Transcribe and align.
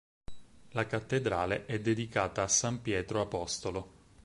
La 0.71 0.87
cattedrale 0.87 1.67
è 1.67 1.79
dedicata 1.79 2.41
a 2.41 2.47
San 2.47 2.81
Pietro 2.81 3.21
apostolo. 3.21 3.91